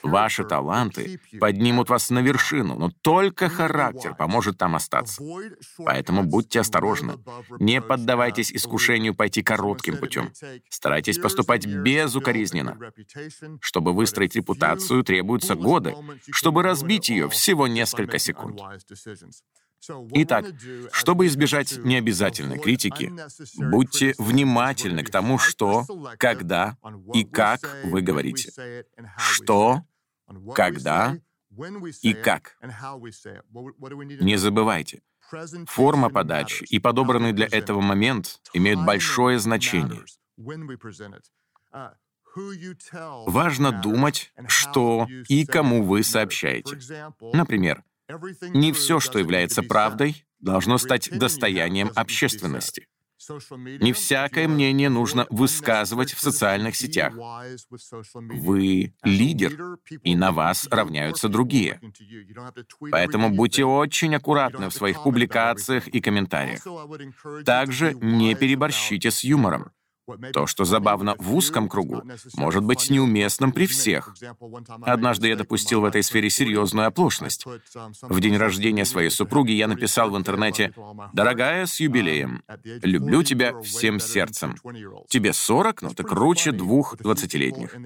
Ваши 0.03 0.45
таланты 0.45 1.21
поднимут 1.41 1.91
вас 1.91 2.11
на 2.11 2.21
вершину, 2.21 2.75
но 2.79 2.91
только 3.03 3.49
характер 3.49 4.15
поможет 4.15 4.57
там 4.59 4.75
остаться. 4.75 5.23
Поэтому 5.79 6.23
будьте 6.23 6.61
осторожны. 6.61 7.19
Не 7.59 7.81
поддавайтесь 7.81 8.53
искушению 8.53 9.15
пойти 9.15 9.43
коротким 9.43 9.99
путем. 9.99 10.33
Старайтесь 10.69 11.19
поступать 11.19 11.67
безукоризненно. 11.67 12.79
Чтобы 13.61 13.93
выстроить 13.93 14.37
репутацию, 14.37 15.05
требуются 15.05 15.55
годы. 15.55 15.95
Чтобы 16.31 16.63
разбить 16.63 17.09
ее, 17.09 17.29
всего 17.29 17.67
несколько 17.67 18.19
секунд. 18.19 18.61
Итак, 20.13 20.47
чтобы 20.93 21.27
избежать 21.27 21.79
необязательной 21.79 22.59
критики, 22.59 23.13
будьте 23.57 24.15
внимательны 24.19 25.05
к 25.05 25.11
тому, 25.11 25.39
что, 25.39 25.87
когда 26.19 26.77
и 27.15 27.25
как 27.25 27.61
вы 27.85 28.03
говорите. 28.03 28.85
Что, 29.17 29.83
когда 30.55 31.17
и 32.03 32.13
как. 32.15 32.59
Не 34.21 34.37
забывайте, 34.37 35.03
форма 35.67 36.11
подачи 36.11 36.65
и 36.65 36.79
подобранный 36.79 37.33
для 37.33 37.47
этого 37.47 37.81
момент 37.81 38.41
имеют 38.53 38.85
большое 38.85 39.39
значение. 39.39 40.05
Важно 43.27 43.73
думать, 43.73 44.33
что 44.47 45.09
и 45.29 45.47
кому 45.47 45.83
вы 45.83 46.03
сообщаете. 46.03 46.79
Например, 47.33 47.83
не 48.41 48.73
все, 48.73 49.01
что 49.01 49.19
является 49.19 49.63
правдой, 49.63 50.25
должно 50.41 50.79
стать 50.79 51.11
достоянием 51.11 51.91
общественности. 51.95 52.87
Не 53.81 53.93
всякое 53.93 54.47
мнение 54.47 54.89
нужно 54.89 55.27
высказывать 55.31 56.13
в 56.13 56.21
социальных 56.21 56.77
сетях. 56.77 57.13
Вы 58.15 58.95
лидер, 59.03 59.79
и 60.03 60.15
на 60.15 60.33
вас 60.33 60.69
равняются 60.71 61.29
другие. 61.29 61.81
Поэтому 62.91 63.31
будьте 63.31 63.65
очень 63.65 64.15
аккуратны 64.15 64.69
в 64.71 64.75
своих 64.75 65.03
публикациях 65.03 65.89
и 65.89 66.01
комментариях. 66.01 66.65
Также 67.45 67.95
не 67.95 68.35
переборщите 68.35 69.11
с 69.11 69.25
юмором. 69.25 69.73
То, 70.33 70.47
что 70.47 70.65
забавно 70.65 71.15
в 71.19 71.35
узком 71.35 71.69
кругу, 71.69 72.03
может 72.37 72.65
быть 72.65 72.91
неуместным 72.91 73.53
при 73.53 73.67
всех. 73.67 74.15
Однажды 74.83 75.29
я 75.29 75.37
допустил 75.37 75.81
в 75.81 75.85
этой 75.85 76.03
сфере 76.03 76.31
серьезную 76.31 76.87
оплошность. 76.87 77.45
В 78.03 78.21
день 78.21 78.37
рождения 78.37 78.85
своей 78.85 79.11
супруги 79.11 79.53
я 79.53 79.69
написал 79.69 80.11
в 80.11 80.17
интернете 80.17 80.73
«Дорогая, 81.13 81.67
с 81.67 81.81
юбилеем! 81.81 82.43
Люблю 82.83 83.23
тебя 83.23 83.61
всем 83.61 84.01
сердцем. 84.01 84.57
Тебе 85.09 85.33
40, 85.33 85.83
но 85.83 85.91
ты 85.91 86.03
круче 86.03 86.53
двух 86.53 86.97
двадцатилетних». 86.97 87.77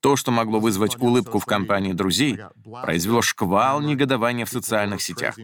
То, 0.00 0.16
что 0.16 0.30
могло 0.30 0.60
вызвать 0.60 0.96
улыбку 1.00 1.38
в 1.38 1.46
компании 1.46 1.92
друзей, 1.92 2.38
произвело 2.82 3.22
шквал 3.22 3.80
негодования 3.80 4.44
в 4.44 4.50
социальных 4.50 5.02
сетях. 5.02 5.36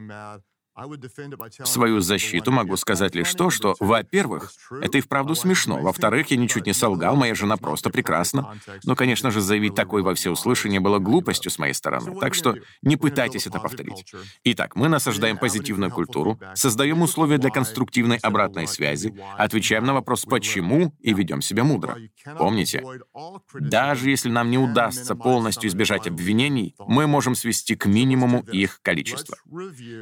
В 0.75 1.67
свою 1.67 2.01
защиту 2.01 2.51
могу 2.51 2.77
сказать 2.77 3.15
лишь 3.15 3.35
то, 3.35 3.51
что, 3.51 3.77
во-первых, 3.79 4.53
это 4.81 4.99
и 4.99 5.01
вправду 5.03 5.35
смешно. 5.35 5.79
Во-вторых, 5.79 6.31
я 6.31 6.39
ничуть 6.39 6.67
не 6.67 6.73
солгал, 6.73 7.15
моя 7.15 7.35
жена 7.35 7.59
просто 7.59 7.91
прекрасна. 7.91 8.57
Но, 8.85 8.97
конечно 8.97 9.31
же, 9.31 9.43
заявить 9.43 9.75
такое 9.75 10.03
во 10.03 10.15
всеуслышание 10.15 10.81
было 10.81 10.99
глупостью 10.99 11.51
с 11.51 11.59
моей 11.59 11.75
стороны. 11.75 12.19
Так 12.19 12.35
что 12.35 12.57
не 12.81 12.97
пытайтесь 12.97 13.47
это 13.47 13.61
повторить. 13.61 14.13
Итак, 14.45 14.75
мы 14.75 14.89
насаждаем 14.89 15.37
позитивную 15.37 15.91
культуру, 15.91 16.39
создаем 16.55 17.03
условия 17.03 17.37
для 17.37 17.51
конструктивной 17.51 18.17
обратной 18.19 18.67
связи, 18.67 19.15
отвечаем 19.37 19.85
на 19.85 19.93
вопрос 19.93 20.25
«почему» 20.25 20.95
и 21.01 21.13
ведем 21.13 21.43
себя 21.43 21.65
мудро. 21.65 21.99
Помните, 22.39 22.83
даже 23.55 24.09
если 24.09 24.31
нам 24.31 24.51
не 24.51 24.59
удастся 24.59 25.15
полностью 25.15 25.69
избежать 25.69 26.07
обвинений, 26.07 26.75
мы 26.79 27.07
можем 27.07 27.35
свести 27.35 27.75
к 27.75 27.85
минимуму 27.85 28.41
их 28.53 28.81
количество. 28.83 29.37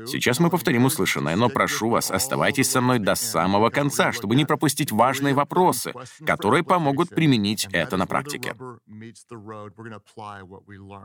Сейчас 0.07 0.39
мы 0.39 0.49
повторим 0.61 0.85
услышанное, 0.85 1.37
но 1.37 1.49
прошу 1.49 1.88
вас, 1.88 2.11
оставайтесь 2.11 2.71
со 2.71 2.83
мной 2.83 2.99
до 2.99 3.14
самого 3.14 3.71
конца, 3.71 4.12
чтобы 4.12 4.37
не 4.37 4.45
пропустить 4.45 4.93
важные 4.93 5.33
вопросы, 5.33 5.95
которые 6.26 6.62
помогут 6.62 7.09
применить 7.09 7.67
это 7.73 7.97
на 7.97 8.07
практике. 8.07 8.55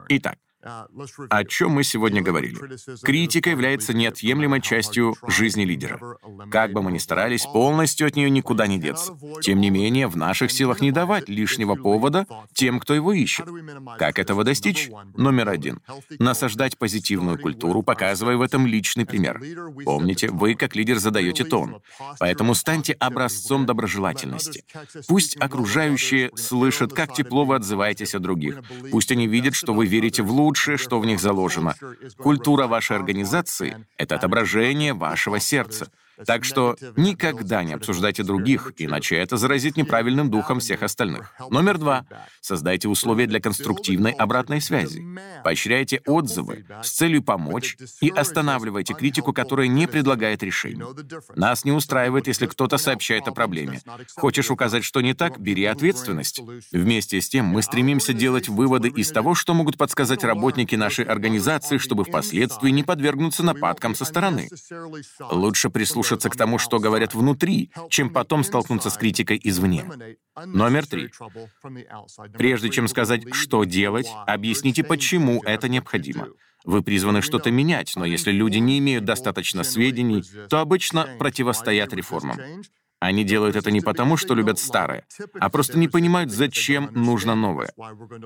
Итак, 0.09 0.38
о 1.29 1.43
чем 1.45 1.72
мы 1.72 1.84
сегодня 1.84 2.22
говорили? 2.22 2.57
Критика 3.03 3.50
является 3.51 3.93
неотъемлемой 3.93 4.62
частью 4.62 5.15
жизни 5.27 5.63
лидера. 5.63 6.00
Как 6.50 6.74
бы 6.74 6.81
мы 6.81 6.91
ни 6.91 6.98
старались, 6.98 7.45
полностью 7.45 8.07
от 8.07 8.15
нее 8.15 8.29
никуда 8.29 8.65
не 8.67 8.79
деться. 8.79 9.17
Тем 9.41 9.62
не 9.62 9.69
менее, 9.69 10.07
в 10.07 10.17
наших 10.17 10.51
силах 10.51 10.81
не 10.81 10.91
давать 10.91 11.29
лишнего 11.29 11.75
повода 11.75 12.25
тем, 12.53 12.79
кто 12.79 12.95
его 12.95 13.13
ищет. 13.13 13.48
Как 14.00 14.17
этого 14.17 14.43
достичь? 14.43 14.89
Номер 15.15 15.50
один. 15.50 15.81
Насаждать 16.17 16.77
позитивную 16.77 17.39
культуру, 17.39 17.84
показывая 17.84 18.38
в 18.38 18.41
этом 18.41 18.65
личный 18.65 19.05
пример. 19.05 19.41
Помните, 19.84 20.29
вы 20.29 20.55
как 20.55 20.75
лидер 20.75 20.98
задаете 20.98 21.43
тон. 21.43 21.81
Поэтому 22.19 22.55
станьте 22.55 22.93
образцом 22.93 23.65
доброжелательности. 23.65 24.63
Пусть 25.07 25.38
окружающие 25.38 26.31
слышат, 26.36 26.93
как 26.93 27.13
тепло 27.13 27.45
вы 27.45 27.55
отзываетесь 27.55 28.15
о 28.15 28.19
других. 28.19 28.62
Пусть 28.91 29.12
они 29.12 29.27
видят, 29.27 29.53
что 29.53 29.74
вы 29.74 29.86
верите 29.86 30.24
в 30.24 30.31
лучшее, 30.31 30.54
лучшее, 30.55 30.77
что 30.77 31.00
в 31.00 31.05
них 31.05 31.19
заложено. 31.19 31.75
Культура 32.17 32.67
вашей 32.67 32.95
организации— 32.95 33.85
это 33.97 34.15
отображение 34.15 34.93
вашего 34.93 35.39
сердца. 35.39 35.91
Так 36.25 36.45
что 36.45 36.75
никогда 36.95 37.63
не 37.63 37.74
обсуждайте 37.74 38.24
других, 38.24 38.72
иначе 38.77 39.17
это 39.17 39.38
заразит 39.38 39.75
неправильным 39.75 40.29
духом 40.29 40.60
всех 40.60 40.84
остальных. 40.84 41.34
Номер 41.50 41.77
два. 41.77 42.05
Создайте 42.41 42.88
условия 42.88 43.27
для 43.27 43.39
конструктивной 43.39 44.12
обратной 44.12 44.62
связи. 44.62 45.03
Поощряйте 45.43 46.01
отзывы 46.05 46.65
с 46.81 46.91
целью 46.91 47.24
помочь 47.24 47.77
и 48.01 48.10
останавливайте 48.10 48.93
критику, 48.93 49.34
которая 49.34 49.67
не 49.67 49.88
предлагает 49.88 50.43
решений. 50.43 50.84
Нас 51.36 51.65
не 51.65 51.72
устраивает, 51.72 52.27
если 52.27 52.45
кто-то 52.45 52.77
сообщает 52.77 53.27
о 53.27 53.31
проблеме. 53.31 53.81
Хочешь 54.15 54.50
указать, 54.50 54.84
что 54.84 55.01
не 55.01 55.13
так? 55.13 55.39
Бери 55.39 55.65
ответственность. 55.65 56.41
Вместе 56.72 57.19
с 57.19 57.29
тем 57.29 57.45
мы 57.45 57.62
стремимся 57.62 58.13
делать 58.13 58.48
выводы 58.48 58.89
из 58.89 59.12
того, 59.12 59.36
что 59.36 59.53
могут 59.53 59.77
подсказать 59.77 60.24
работники 60.24 60.75
нашей 60.75 61.05
организации, 61.05 61.77
чтобы 61.77 62.05
впоследствии 62.05 62.69
не 62.69 62.84
подвергнуться 62.84 63.43
нападкам 63.43 63.95
со 63.95 64.05
стороны. 64.05 64.50
Лучше 65.19 65.69
прислушаться 65.69 66.04
прислушаться 66.05 66.29
к 66.29 66.35
тому, 66.35 66.57
что 66.59 66.79
говорят 66.79 67.13
внутри, 67.13 67.71
чем 67.89 68.09
потом 68.09 68.43
столкнуться 68.43 68.89
с 68.89 68.97
критикой 68.97 69.39
извне. 69.43 69.85
Номер 70.45 70.85
три. 70.85 71.12
Прежде 72.38 72.69
чем 72.69 72.88
сказать, 72.88 73.24
что 73.33 73.63
делать, 73.63 74.07
объясните, 74.27 74.83
почему 74.83 75.41
это 75.43 75.67
необходимо. 75.67 76.27
Вы 76.63 76.81
призваны 76.81 77.21
что-то 77.21 77.51
менять, 77.51 77.93
но 77.95 78.05
если 78.05 78.31
люди 78.31 78.57
не 78.57 78.79
имеют 78.79 79.05
достаточно 79.05 79.63
сведений, 79.63 80.24
то 80.50 80.59
обычно 80.59 81.07
противостоят 81.19 81.93
реформам. 81.93 82.39
Они 83.05 83.24
делают 83.24 83.55
это 83.55 83.69
не 83.69 83.81
потому, 83.81 84.17
что 84.17 84.33
любят 84.33 84.57
старое, 84.57 85.05
а 85.39 85.50
просто 85.50 85.77
не 85.77 85.88
понимают, 85.88 86.31
зачем 86.31 86.89
нужно 86.91 87.35
новое. 87.35 87.71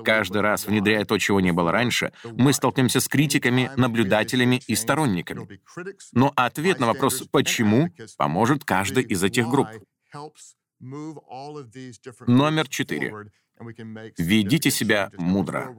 Каждый 0.04 0.40
раз, 0.40 0.66
внедряя 0.66 1.04
то, 1.04 1.18
чего 1.18 1.40
не 1.40 1.52
было 1.52 1.70
раньше, 1.70 2.12
мы 2.24 2.54
столкнемся 2.54 3.00
с 3.00 3.08
критиками, 3.08 3.70
наблюдателями 3.76 4.62
и 4.66 4.74
сторонниками. 4.74 5.60
Но 6.12 6.32
ответ 6.34 6.80
на 6.80 6.86
вопрос 6.86 7.24
«почему» 7.30 7.90
поможет 8.16 8.64
каждой 8.64 9.04
из 9.04 9.22
этих 9.22 9.48
групп. 9.48 9.68
Номер 12.26 12.68
четыре. 12.68 13.12
Ведите 14.16 14.70
себя 14.70 15.10
мудро. 15.18 15.76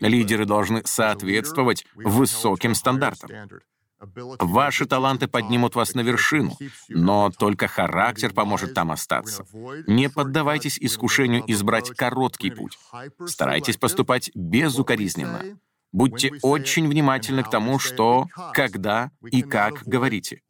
Лидеры 0.00 0.44
должны 0.44 0.82
соответствовать 0.84 1.86
высоким 1.94 2.74
стандартам. 2.74 3.30
Ваши 4.40 4.86
таланты 4.86 5.28
поднимут 5.28 5.74
вас 5.74 5.94
на 5.94 6.00
вершину, 6.00 6.56
но 6.88 7.30
только 7.30 7.68
характер 7.68 8.32
поможет 8.32 8.74
там 8.74 8.90
остаться. 8.90 9.46
Не 9.86 10.08
поддавайтесь 10.08 10.78
искушению 10.78 11.44
избрать 11.46 11.90
короткий 11.90 12.50
путь. 12.50 12.78
Старайтесь 13.26 13.76
поступать 13.76 14.30
безукоризненно. 14.34 15.58
Будьте 15.92 16.32
очень 16.40 16.88
внимательны 16.88 17.42
к 17.42 17.50
тому, 17.50 17.78
что, 17.78 18.26
когда 18.54 19.10
и 19.30 19.42
как 19.42 19.82
говорите. 19.84 20.40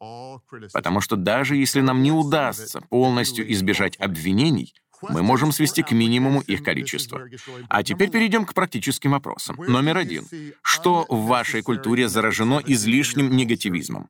Потому 0.71 1.01
что 1.01 1.17
даже 1.17 1.57
если 1.57 1.81
нам 1.81 2.01
не 2.01 2.11
удастся 2.11 2.81
полностью 2.89 3.51
избежать 3.51 3.97
обвинений, 3.99 4.73
мы 5.09 5.23
можем 5.23 5.51
свести 5.51 5.83
к 5.83 5.91
минимуму 5.91 6.41
их 6.41 6.63
количество. 6.63 7.27
А 7.69 7.83
теперь 7.83 8.09
перейдем 8.09 8.45
к 8.45 8.53
практическим 8.53 9.11
вопросам. 9.11 9.57
Номер 9.57 9.97
один. 9.97 10.25
Что 10.61 11.05
в 11.09 11.25
вашей 11.25 11.61
культуре 11.61 12.07
заражено 12.07 12.61
излишним 12.65 13.35
негативизмом? 13.35 14.09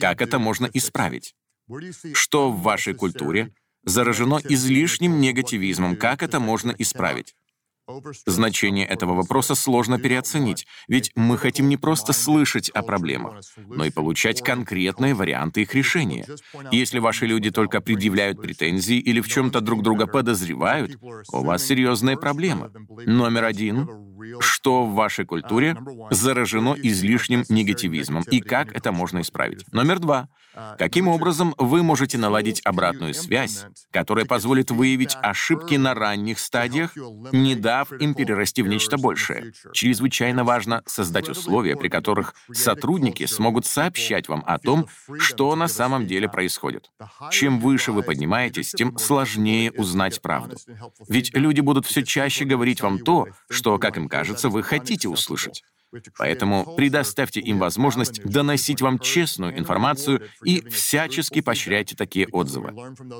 Как 0.00 0.20
это 0.20 0.38
можно 0.38 0.68
исправить? 0.72 1.34
Что 2.12 2.50
в 2.50 2.62
вашей 2.62 2.94
культуре 2.94 3.52
заражено 3.84 4.40
излишним 4.42 5.20
негативизмом? 5.20 5.96
Как 5.96 6.22
это 6.22 6.40
можно 6.40 6.74
исправить? 6.78 7.34
Значение 8.26 8.86
этого 8.86 9.14
вопроса 9.14 9.54
сложно 9.54 9.98
переоценить, 9.98 10.66
ведь 10.88 11.12
мы 11.14 11.38
хотим 11.38 11.68
не 11.68 11.76
просто 11.76 12.12
слышать 12.12 12.68
о 12.70 12.82
проблемах, 12.82 13.42
но 13.56 13.84
и 13.84 13.90
получать 13.90 14.42
конкретные 14.42 15.14
варианты 15.14 15.62
их 15.62 15.74
решения. 15.74 16.26
Если 16.72 16.98
ваши 16.98 17.26
люди 17.26 17.50
только 17.50 17.80
предъявляют 17.80 18.40
претензии 18.40 18.98
или 18.98 19.20
в 19.20 19.28
чем-то 19.28 19.60
друг 19.60 19.82
друга 19.82 20.06
подозревают, 20.06 20.98
у 21.32 21.44
вас 21.44 21.64
серьезная 21.64 22.16
проблема. 22.16 22.72
Номер 23.06 23.44
один 23.44 23.88
что 24.66 24.84
в 24.84 24.94
вашей 24.94 25.24
культуре 25.24 25.76
заражено 26.10 26.74
излишним 26.76 27.44
негативизмом 27.48 28.24
и 28.28 28.40
как 28.40 28.74
это 28.74 28.90
можно 28.90 29.20
исправить. 29.20 29.64
Номер 29.72 30.00
два. 30.00 30.28
Каким 30.78 31.06
образом 31.06 31.54
вы 31.58 31.82
можете 31.82 32.18
наладить 32.18 32.62
обратную 32.64 33.14
связь, 33.14 33.66
которая 33.92 34.24
позволит 34.24 34.70
выявить 34.70 35.16
ошибки 35.22 35.74
на 35.74 35.94
ранних 35.94 36.38
стадиях, 36.38 36.96
не 37.30 37.54
дав 37.54 37.92
им 37.92 38.14
перерасти 38.14 38.62
в 38.62 38.66
нечто 38.66 38.96
большее? 38.96 39.52
Чрезвычайно 39.72 40.42
важно 40.42 40.82
создать 40.86 41.28
условия, 41.28 41.76
при 41.76 41.88
которых 41.88 42.34
сотрудники 42.52 43.26
смогут 43.26 43.66
сообщать 43.66 44.28
вам 44.28 44.42
о 44.46 44.58
том, 44.58 44.88
что 45.18 45.54
на 45.54 45.68
самом 45.68 46.06
деле 46.06 46.28
происходит. 46.28 46.90
Чем 47.30 47.60
выше 47.60 47.92
вы 47.92 48.02
поднимаетесь, 48.02 48.72
тем 48.72 48.98
сложнее 48.98 49.70
узнать 49.72 50.20
правду. 50.22 50.56
Ведь 51.08 51.36
люди 51.36 51.60
будут 51.60 51.86
все 51.86 52.02
чаще 52.02 52.44
говорить 52.44 52.80
вам 52.80 52.98
то, 52.98 53.28
что, 53.50 53.78
как 53.78 53.98
им 53.98 54.08
кажется, 54.08 54.48
вы 54.56 54.62
хотите 54.62 55.06
услышать. 55.06 55.62
Поэтому 56.18 56.74
предоставьте 56.76 57.40
им 57.40 57.58
возможность 57.58 58.22
доносить 58.24 58.80
вам 58.80 58.98
честную 58.98 59.58
информацию 59.58 60.22
и 60.44 60.66
всячески 60.68 61.40
поощряйте 61.40 61.96
такие 61.96 62.26
отзывы. 62.28 62.72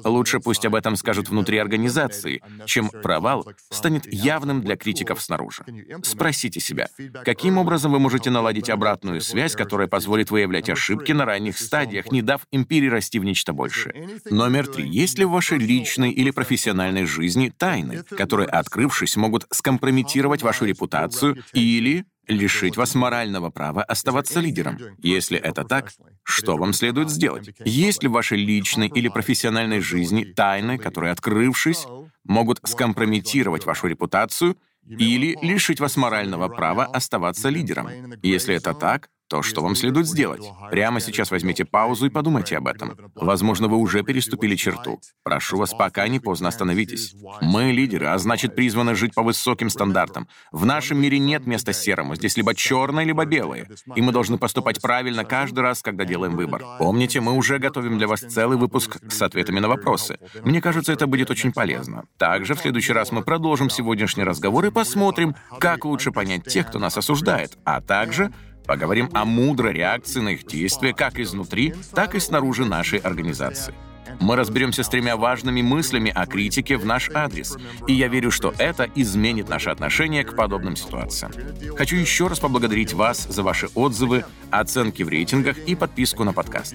Лучше 0.04 0.40
пусть 0.40 0.64
об 0.64 0.74
этом 0.74 0.96
скажут 0.96 1.28
внутри 1.28 1.58
организации, 1.58 2.42
чем 2.66 2.90
провал 2.90 3.46
станет 3.70 4.12
явным 4.12 4.62
для 4.62 4.76
критиков 4.76 5.22
снаружи. 5.22 5.64
Спросите 6.02 6.60
себя, 6.60 6.88
каким 7.24 7.58
образом 7.58 7.92
вы 7.92 7.98
можете 7.98 8.30
наладить 8.30 8.70
обратную 8.70 9.20
связь, 9.20 9.54
которая 9.54 9.88
позволит 9.88 10.30
выявлять 10.30 10.68
ошибки 10.70 11.12
на 11.12 11.24
ранних 11.24 11.58
стадиях, 11.58 12.10
не 12.12 12.22
дав 12.22 12.42
им 12.50 12.64
перерасти 12.64 13.18
в 13.18 13.24
нечто 13.24 13.52
большее. 13.52 14.20
Номер 14.30 14.66
три. 14.66 14.88
Есть 14.88 15.18
ли 15.18 15.24
в 15.24 15.30
вашей 15.30 15.58
личной 15.58 16.10
или 16.10 16.30
профессиональной 16.30 17.04
жизни 17.04 17.52
тайны, 17.56 18.02
которые, 18.04 18.48
открывшись, 18.48 19.16
могут 19.16 19.46
скомпрометировать 19.50 20.42
вашу 20.42 20.64
репутацию 20.64 21.42
или 21.52 22.04
лишить 22.28 22.76
вас 22.76 22.94
морального 22.94 23.50
права 23.50 23.82
оставаться 23.82 24.40
лидером. 24.40 24.78
Если 24.98 25.38
это 25.38 25.64
так, 25.64 25.92
что 26.22 26.56
вам 26.56 26.72
следует 26.72 27.10
сделать? 27.10 27.50
Есть 27.64 28.02
ли 28.02 28.08
в 28.08 28.12
вашей 28.12 28.38
личной 28.38 28.88
или 28.88 29.08
профессиональной 29.08 29.80
жизни 29.80 30.24
тайны, 30.24 30.78
которые, 30.78 31.12
открывшись, 31.12 31.86
могут 32.24 32.60
скомпрометировать 32.64 33.66
вашу 33.66 33.86
репутацию 33.86 34.56
или 34.86 35.36
лишить 35.42 35.80
вас 35.80 35.96
морального 35.96 36.48
права 36.48 36.84
оставаться 36.84 37.48
лидером? 37.48 37.88
Если 38.22 38.54
это 38.54 38.74
так, 38.74 39.08
то 39.28 39.42
что 39.42 39.62
вам 39.62 39.74
следует 39.74 40.06
сделать? 40.06 40.42
Прямо 40.70 41.00
сейчас 41.00 41.30
возьмите 41.30 41.64
паузу 41.64 42.06
и 42.06 42.10
подумайте 42.10 42.56
об 42.56 42.68
этом. 42.68 42.96
Возможно, 43.14 43.66
вы 43.66 43.76
уже 43.76 44.02
переступили 44.02 44.54
черту. 44.54 45.00
Прошу 45.24 45.56
вас, 45.56 45.74
пока 45.74 46.06
не 46.06 46.20
поздно 46.20 46.48
остановитесь. 46.48 47.14
Мы 47.40 47.72
лидеры, 47.72 48.06
а 48.06 48.18
значит, 48.18 48.54
призваны 48.54 48.94
жить 48.94 49.14
по 49.14 49.22
высоким 49.22 49.68
стандартам. 49.68 50.28
В 50.52 50.64
нашем 50.64 51.00
мире 51.00 51.18
нет 51.18 51.46
места 51.46 51.72
серому. 51.72 52.14
Здесь 52.14 52.36
либо 52.36 52.54
черное, 52.54 53.04
либо 53.04 53.24
белое. 53.24 53.68
И 53.96 54.00
мы 54.00 54.12
должны 54.12 54.38
поступать 54.38 54.80
правильно 54.80 55.24
каждый 55.24 55.60
раз, 55.60 55.82
когда 55.82 56.04
делаем 56.04 56.36
выбор. 56.36 56.62
Помните, 56.78 57.20
мы 57.20 57.32
уже 57.32 57.58
готовим 57.58 57.98
для 57.98 58.06
вас 58.06 58.20
целый 58.20 58.56
выпуск 58.56 58.98
с 59.08 59.22
ответами 59.22 59.58
на 59.58 59.68
вопросы. 59.68 60.18
Мне 60.44 60.60
кажется, 60.60 60.92
это 60.92 61.06
будет 61.06 61.30
очень 61.30 61.52
полезно. 61.52 62.04
Также 62.16 62.54
в 62.54 62.60
следующий 62.60 62.92
раз 62.92 63.10
мы 63.10 63.22
продолжим 63.22 63.70
сегодняшний 63.70 64.24
разговор 64.24 64.66
и 64.66 64.70
посмотрим, 64.70 65.34
как 65.58 65.84
лучше 65.84 66.12
понять 66.12 66.44
тех, 66.44 66.68
кто 66.68 66.78
нас 66.78 66.96
осуждает, 66.96 67.58
а 67.64 67.80
также 67.80 68.32
Поговорим 68.66 69.08
о 69.12 69.24
мудрой 69.24 69.72
реакции 69.72 70.20
на 70.20 70.30
их 70.30 70.46
действия 70.46 70.92
как 70.92 71.18
изнутри, 71.18 71.74
так 71.94 72.14
и 72.14 72.20
снаружи 72.20 72.64
нашей 72.64 72.98
организации. 72.98 73.74
Мы 74.20 74.36
разберемся 74.36 74.82
с 74.82 74.88
тремя 74.88 75.16
важными 75.16 75.62
мыслями 75.62 76.10
о 76.14 76.26
критике 76.26 76.76
в 76.76 76.86
наш 76.86 77.10
адрес, 77.12 77.56
и 77.86 77.92
я 77.92 78.08
верю, 78.08 78.30
что 78.30 78.54
это 78.58 78.88
изменит 78.94 79.48
наше 79.48 79.70
отношение 79.70 80.24
к 80.24 80.34
подобным 80.34 80.76
ситуациям. 80.76 81.32
Хочу 81.76 81.96
еще 81.96 82.28
раз 82.28 82.38
поблагодарить 82.38 82.92
вас 82.92 83.26
за 83.28 83.42
ваши 83.42 83.68
отзывы, 83.74 84.24
оценки 84.50 85.02
в 85.02 85.08
рейтингах 85.08 85.58
и 85.58 85.74
подписку 85.74 86.24
на 86.24 86.32
подкаст. 86.32 86.74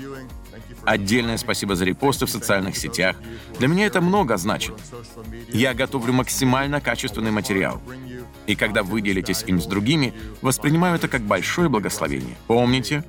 Отдельное 0.84 1.38
спасибо 1.38 1.76
за 1.76 1.86
репосты 1.86 2.26
в 2.26 2.30
социальных 2.30 2.76
сетях. 2.76 3.16
Для 3.60 3.68
меня 3.68 3.86
это 3.86 4.02
много 4.02 4.38
значит. 4.38 4.76
Я 5.50 5.74
готовлю 5.74 6.14
максимально 6.14 6.82
качественный 6.82 7.32
материал 7.32 7.82
и 8.52 8.56
когда 8.56 8.84
вы 8.84 9.02
делитесь 9.02 9.44
им 9.48 9.62
с 9.62 9.66
другими, 9.66 10.14
воспринимаю 10.42 10.96
это 10.96 11.08
как 11.08 11.22
большое 11.22 11.70
благословение. 11.70 12.36
Помните, 12.48 13.04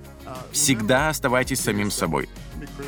всегда 0.52 1.08
оставайтесь 1.08 1.60
самим 1.60 1.90
собой. 1.90 2.28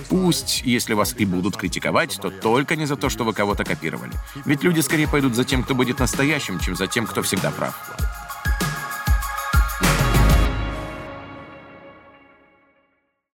Пусть, 0.09 0.63
если 0.65 0.95
вас 0.95 1.15
и 1.19 1.25
будут 1.25 1.57
критиковать, 1.57 2.19
то 2.21 2.31
только 2.31 2.77
не 2.77 2.87
за 2.87 2.97
то, 2.97 3.09
что 3.09 3.25
вы 3.25 3.33
кого-то 3.33 3.65
копировали. 3.65 4.13
Ведь 4.45 4.63
люди 4.63 4.81
скорее 4.81 5.09
пойдут 5.09 5.35
за 5.35 5.45
тем, 5.45 5.65
кто 5.65 5.75
будет 5.75 5.99
настоящим, 5.99 6.61
чем 6.61 6.77
за 6.77 6.87
тем, 6.87 7.07
кто 7.07 7.23
всегда 7.23 7.51
прав. 7.51 7.75